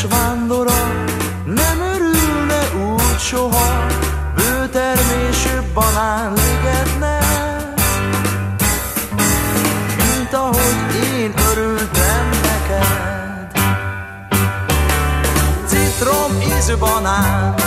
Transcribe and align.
Kedves 0.00 0.18
vándora, 0.18 0.92
nem 1.44 1.80
örülne 1.94 2.60
úgy 2.92 3.18
soha, 3.18 3.86
bőtermésű 4.34 5.72
banán 5.74 6.32
ligetne. 6.32 7.18
Mint 9.96 10.32
ahogy 10.32 10.94
én 11.18 11.32
örültem 11.50 12.28
neked. 12.42 13.60
Citrom 15.66 16.40
ízű 16.58 16.76
banán, 16.76 17.59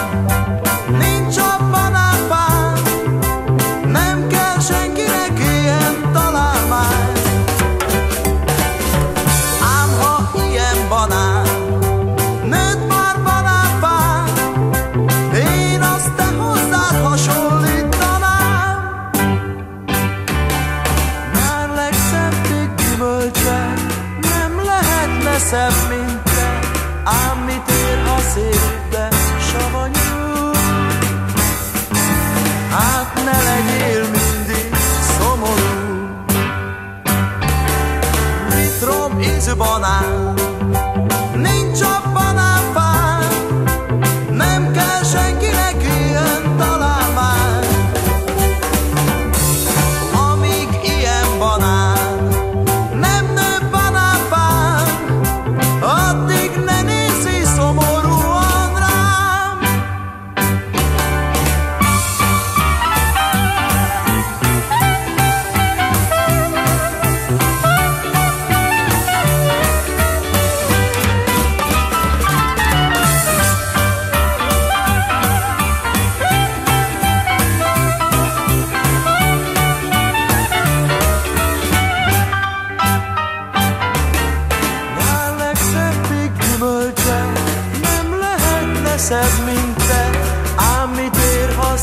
Vitrom 39.34 39.56
ízű 39.56 40.43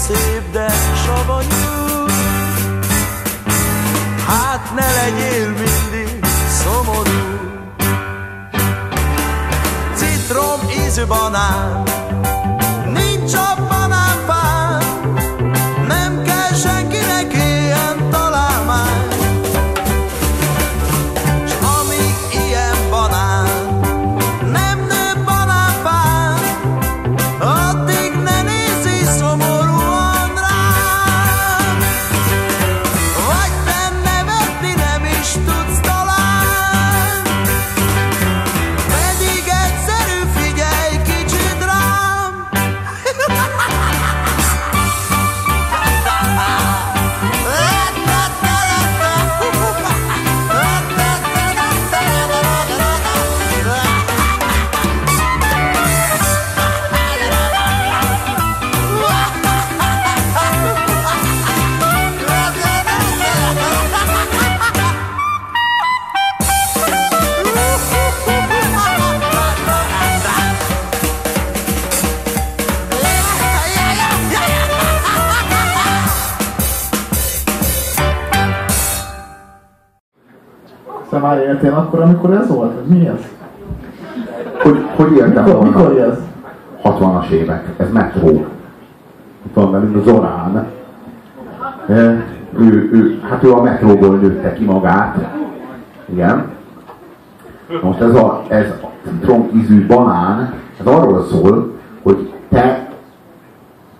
szép, 0.01 0.53
de 0.53 0.69
savanyú. 1.05 2.07
Hát 4.27 4.75
ne 4.75 4.93
legyél 4.93 5.49
mindig 5.49 6.25
szomorú. 6.49 7.21
Citrom 9.95 10.61
ízű 10.87 11.05
banán, 11.05 11.83
Te 81.11 81.19
már 81.19 81.39
éltél 81.39 81.73
akkor, 81.73 82.01
amikor 82.01 82.31
ez 82.33 82.49
volt? 82.49 82.89
Mi 82.89 83.07
ez? 83.07 83.27
Hogy, 84.63 84.87
hogy 84.97 85.13
éltem 85.13 85.45
Mikor, 85.45 85.61
volna? 85.61 85.79
mikor 85.79 85.99
ez? 85.99 86.19
60-as 86.85 87.29
évek, 87.29 87.69
ez 87.77 87.93
metró. 87.93 88.29
Itt 89.47 89.55
van 89.55 89.71
velünk 89.71 90.05
Zorán. 90.05 90.67
E, 91.89 91.95
ő, 92.59 92.91
ő, 92.93 93.21
hát 93.29 93.45
ő 93.45 93.53
a 93.53 93.63
metróból 93.63 94.17
nőtte 94.17 94.53
ki 94.53 94.65
magát. 94.65 95.17
Igen. 96.13 96.45
Most 97.83 98.01
ez 98.01 98.15
a, 98.15 98.43
ez 98.49 98.67
a 98.83 98.87
citromízű 99.05 99.87
banán, 99.87 100.53
ez 100.81 100.87
arról 100.87 101.25
szól, 101.25 101.73
hogy 102.03 102.33
te 102.49 102.89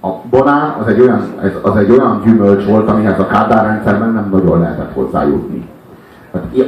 a 0.01 0.09
banán 0.31 0.71
az 0.81 0.87
egy 0.87 1.01
olyan, 1.01 1.23
ez, 1.43 1.53
az 1.63 1.77
egy 1.77 1.91
olyan 1.91 2.21
gyümölcs 2.25 2.65
volt, 2.65 2.89
amihez 2.89 3.19
a 3.19 3.27
Kádár 3.27 3.65
rendszerben 3.65 4.13
nem 4.13 4.29
nagyon 4.31 4.61
lehetett 4.61 4.93
hozzájutni. 4.93 5.69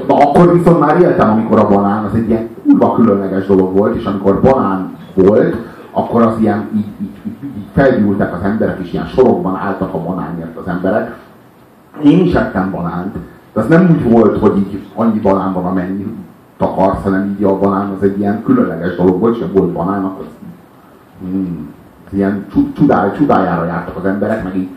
Na, 0.09 0.16
akkor 0.16 0.53
viszont 0.53 0.78
már 0.78 1.00
éltem, 1.00 1.31
amikor 1.31 1.59
a 1.59 1.69
banán 1.69 2.04
az 2.04 2.15
egy 2.15 2.28
ilyen 2.28 2.48
kurva 2.65 2.94
különleges 2.94 3.47
dolog 3.47 3.76
volt, 3.76 3.97
és 3.97 4.04
amikor 4.04 4.41
banán 4.41 4.97
volt, 5.15 5.56
akkor 5.91 6.22
az 6.22 6.34
ilyen 6.38 6.69
így, 6.75 6.87
így, 7.00 7.10
így, 7.26 7.56
így 7.56 7.66
felgyűltek 7.72 8.34
az 8.34 8.42
emberek, 8.42 8.78
és 8.82 8.92
ilyen 8.92 9.06
sorokban 9.06 9.56
álltak 9.56 9.94
a 9.94 10.03
banánért 10.03 10.56
az 10.56 10.66
emberek. 10.66 11.16
Én 12.03 12.21
is 12.21 12.34
ettem 12.34 12.71
banánt, 12.71 13.16
de 13.53 13.60
az 13.60 13.66
nem 13.66 13.91
úgy 13.91 14.10
volt, 14.10 14.38
hogy 14.38 14.56
így 14.56 14.81
annyi 14.94 15.19
banán 15.19 15.53
van, 15.53 15.65
amennyi 15.65 16.06
akarsz, 16.59 17.03
hanem 17.03 17.37
így 17.38 17.44
a 17.44 17.59
banán 17.59 17.91
az 17.97 18.03
egy 18.03 18.19
ilyen 18.19 18.42
különleges 18.42 18.97
dolog 18.97 19.21
volt, 19.21 19.37
és 19.37 19.44
volt 19.53 19.72
banán, 19.72 20.04
akkor 20.04 20.25
hmm, 21.21 21.69
ilyen 22.10 22.47
csu- 22.53 22.76
csudá, 22.76 23.12
csudájára 23.12 23.65
jártak 23.65 23.97
az 23.97 24.04
emberek, 24.04 24.44
meg 24.44 24.56
így 24.56 24.69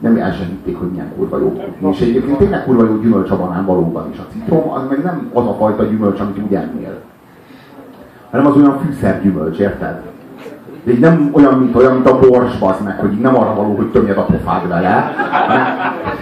nem 0.00 0.16
el 0.16 0.32
sem 0.32 0.76
hogy 0.78 0.90
milyen 0.90 1.12
kurva 1.16 1.38
jó. 1.38 1.62
És 1.90 2.00
egyébként 2.00 2.38
tényleg 2.38 2.64
kurva 2.64 2.84
jó 2.84 2.96
gyümölcs 2.96 3.30
a 3.30 3.36
banán 3.36 3.64
valóban 3.64 4.10
is. 4.12 4.18
A 4.18 4.26
citrom 4.32 4.70
az 4.70 4.82
meg 4.88 5.02
nem 5.02 5.30
az 5.32 5.46
a 5.46 5.54
fajta 5.58 5.84
gyümölcs, 5.84 6.20
amit 6.20 6.38
úgy 6.46 6.54
ennél. 6.54 6.98
Hanem 8.30 8.46
az 8.46 8.56
olyan 8.56 8.78
fűszergyümölcs, 8.78 9.58
érted? 9.58 10.00
De 10.84 10.92
így 10.92 11.00
nem 11.00 11.30
olyan, 11.32 11.58
mint 11.58 11.74
olyan, 11.74 11.92
mint 11.92 12.08
a 12.08 12.18
bors, 12.18 12.58
bazd 12.58 12.84
meg, 12.84 12.98
hogy 12.98 13.12
így 13.12 13.20
nem 13.20 13.36
arra 13.36 13.54
való, 13.54 13.74
hogy 13.74 13.90
tömjed 13.90 14.18
a 14.18 14.22
pofád 14.22 14.68
vele, 14.68 15.12
hanem 15.46 15.66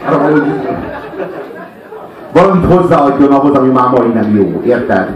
arra 0.07 0.19
való, 0.19 0.33
hogy 0.33 0.53
valamit 2.33 2.65
hozzáadjon 2.65 3.33
ahhoz, 3.33 3.57
ami 3.57 3.69
már 3.69 3.91
majdnem 3.91 4.37
jó, 4.37 4.63
érted? 4.65 5.09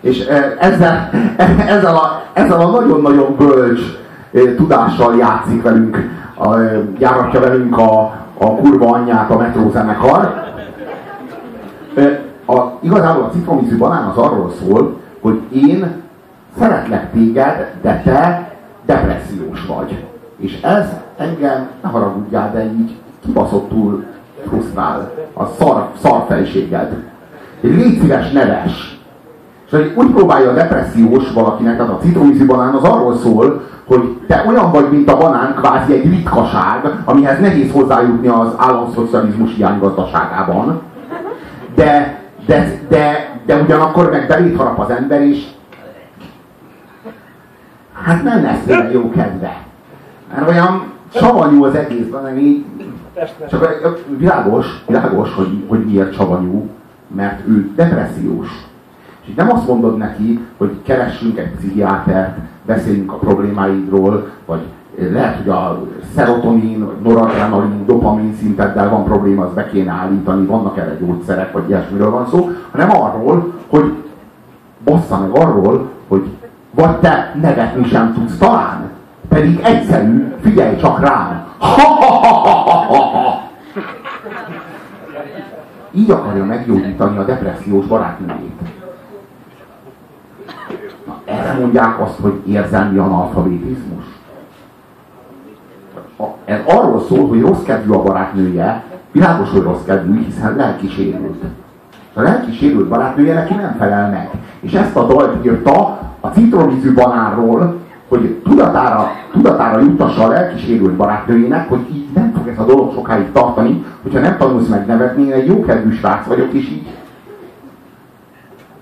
És 0.00 0.26
eh, 0.26 0.52
ezzel, 1.66 1.94
a, 1.94 2.22
ezzel 2.32 2.60
a 2.60 2.70
nagyon-nagyon 2.70 3.36
bölcs 3.38 3.80
eh, 4.32 4.42
tudással 4.56 5.16
játszik 5.16 5.62
velünk, 5.62 6.08
a, 6.36 6.56
járatja 6.98 7.40
velünk 7.40 7.78
a, 7.78 8.14
a 8.38 8.54
kurva 8.54 8.90
anyját 8.90 9.30
a 9.30 9.38
metrózenekar. 9.38 10.44
A, 12.46 12.60
igazából 12.80 13.22
a 13.22 13.30
citromízű 13.30 13.76
banán 13.76 14.08
az 14.08 14.16
arról 14.16 14.50
szól, 14.50 15.00
hogy 15.20 15.40
én 15.52 16.02
szeretlek 16.58 17.12
téged, 17.12 17.74
de 17.82 18.00
te 18.04 18.50
depressziós 18.86 19.66
vagy. 19.66 20.04
És 20.36 20.60
ez 20.60 20.86
engem, 21.16 21.68
ne 21.82 21.88
haragudjál, 21.88 22.52
de 22.52 22.64
így 22.64 22.96
kibaszottul 23.24 24.04
frusztrál. 24.46 25.12
A 25.32 25.46
szar, 25.46 25.90
szarfejséged. 26.02 27.02
Légy 27.60 28.00
szíves, 28.00 28.32
neves! 28.32 28.95
És 29.66 29.72
hogy 29.72 29.92
úgy 29.94 30.10
próbálja 30.10 30.50
a 30.50 30.54
depressziós 30.54 31.32
valakinek, 31.32 31.76
tehát 31.76 31.92
a 31.92 31.98
citromízű 32.02 32.46
banán 32.46 32.74
az 32.74 32.82
arról 32.82 33.16
szól, 33.16 33.62
hogy 33.86 34.20
te 34.26 34.44
olyan 34.48 34.70
vagy, 34.70 34.90
mint 34.90 35.10
a 35.10 35.16
banán, 35.16 35.54
kvázi 35.54 35.92
egy 35.92 36.10
ritkaság, 36.10 37.02
amihez 37.04 37.40
nehéz 37.40 37.72
hozzájutni 37.72 38.28
az 38.28 38.48
államszocializmus 38.56 39.54
hiánygazdaságában. 39.54 40.80
De, 41.74 42.20
de, 42.46 42.80
de, 42.88 43.30
de 43.46 43.56
ugyanakkor 43.62 44.10
meg 44.10 44.26
belét 44.26 44.56
harap 44.56 44.78
az 44.78 44.90
ember, 44.90 45.20
és 45.20 45.46
hát 48.02 48.22
nem 48.22 48.42
lesz 48.42 48.66
olyan 48.68 48.90
jó 48.90 49.10
kedve. 49.10 49.56
Mert 50.34 50.48
olyan 50.48 50.82
savanyú 51.14 51.64
az 51.64 51.74
egész, 51.74 52.10
hanem 52.12 52.38
így, 52.38 52.64
csak 53.50 53.98
világos, 54.16 54.84
világos, 54.86 55.34
hogy, 55.34 55.64
hogy 55.68 55.84
miért 55.84 56.14
savanyú, 56.14 56.68
mert 57.16 57.46
ő 57.46 57.70
depressziós. 57.74 58.48
És 59.26 59.34
nem 59.34 59.50
azt 59.50 59.66
mondod 59.66 59.96
neki, 59.96 60.40
hogy 60.56 60.70
keressünk 60.82 61.38
egy 61.38 61.50
pszichiátert, 61.56 62.38
beszéljünk 62.66 63.12
a 63.12 63.16
problémáidról, 63.16 64.30
vagy 64.46 64.60
lehet, 65.12 65.36
hogy 65.36 65.48
a 65.48 65.82
szerotonin, 66.14 66.88
noradrenalin, 67.02 67.86
dopamin 67.86 68.34
szinteddel 68.38 68.90
van 68.90 69.04
probléma, 69.04 69.44
az 69.44 69.52
be 69.54 69.68
kéne 69.68 69.90
állítani, 69.90 70.46
vannak 70.46 70.78
erre 70.78 70.96
gyógyszerek, 71.00 71.52
vagy 71.52 71.68
ilyesmiről 71.68 72.10
van 72.10 72.26
szó, 72.26 72.50
hanem 72.70 72.90
arról, 72.90 73.52
hogy 73.68 73.92
bassza 74.84 75.18
meg 75.18 75.30
arról, 75.30 75.90
hogy 76.08 76.28
vagy 76.74 76.96
te 76.96 77.34
nevetni 77.40 77.84
sem 77.84 78.14
tudsz 78.14 78.36
talán, 78.38 78.90
pedig 79.28 79.60
egyszerű, 79.62 80.34
figyelj 80.40 80.76
csak 80.76 81.00
rám. 81.00 81.44
Így 85.92 86.10
akarja 86.10 86.44
meggyógyítani 86.44 87.18
a 87.18 87.24
depressziós 87.24 87.86
barátnőjét. 87.86 88.60
Erre 91.46 91.58
mondják 91.58 92.00
azt, 92.00 92.18
hogy 92.20 92.40
érzelmi 92.46 92.98
analfabetizmus. 92.98 94.04
Ez 96.44 96.60
arról 96.66 97.00
szól, 97.08 97.28
hogy 97.28 97.40
rossz 97.40 97.62
kedvű 97.62 97.92
a 97.92 98.02
barátnője, 98.02 98.84
világos, 99.12 99.50
hogy 99.50 99.62
rossz 99.62 99.84
kedvű, 99.84 100.24
hiszen 100.24 100.56
lelki 100.56 100.88
sérült. 100.88 101.44
A 102.14 102.20
lelki 102.20 102.52
sérült 102.52 102.88
barátnője 102.88 103.34
neki 103.34 103.54
nem 103.54 103.74
felel 103.78 104.10
meg. 104.10 104.30
És 104.60 104.72
ezt 104.72 104.96
a 104.96 105.06
dalt 105.06 105.44
írta 105.44 105.98
a 106.20 106.28
citromízű 106.28 106.94
banánról, 106.94 107.76
hogy 108.08 108.40
tudatára, 108.44 109.10
tudatára 109.32 109.80
jutassa 109.80 110.24
a 110.24 110.28
lelkisérült 110.28 110.94
barátnőjének, 110.94 111.68
hogy 111.68 111.86
így 111.92 112.08
nem 112.14 112.32
fog 112.36 112.48
ez 112.48 112.58
a 112.58 112.64
dolog 112.64 112.92
sokáig 112.92 113.32
tartani, 113.32 113.84
hogyha 114.02 114.20
nem 114.20 114.36
tanulsz 114.36 114.68
meg 114.68 114.86
nevetni, 114.86 115.22
én 115.22 115.32
egy 115.32 115.46
jókedvű 115.46 115.92
srác 115.92 116.26
vagyok, 116.26 116.52
és 116.52 116.68
így 116.68 116.95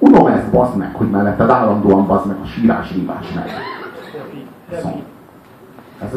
unom 0.05 0.27
ezt, 0.27 0.51
bazd 0.51 0.77
meg, 0.77 0.95
hogy 0.95 1.11
melletted 1.11 1.51
állandóan 1.51 2.06
bazd 2.06 2.27
meg 2.27 2.37
a 2.43 2.47
sírás 2.47 2.93
rívás 2.93 3.33
meg. 3.35 3.51
Szóval, 4.73 5.03
ez, 6.03 6.09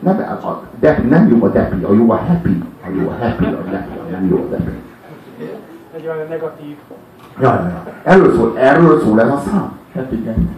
nem, 0.00 0.18
a 0.44 0.62
depi, 0.80 1.02
nem 1.02 1.28
jó 1.28 1.44
a 1.44 1.48
depi, 1.48 1.82
a 1.82 1.92
jó 1.92 2.10
a 2.10 2.16
happy, 2.16 2.62
a 2.86 2.88
jó 2.90 3.08
a 3.08 3.24
happy, 3.24 3.44
a 3.44 3.62
depi, 3.70 3.98
a 3.98 4.10
nem 4.10 4.28
jó 4.28 4.36
a 4.36 4.48
depi. 4.48 4.70
Egy 5.96 6.06
olyan 6.06 6.28
negatív. 6.28 6.76
Ja, 7.40 7.54
ja, 7.54 7.68
ja. 7.68 7.82
Erről 8.02 8.34
szól, 8.34 8.58
erről 8.58 9.00
szól 9.00 9.20
ez 9.20 9.28
a 9.28 9.42
szám. 9.50 9.78
Hát 9.94 10.12
igen. 10.12 10.56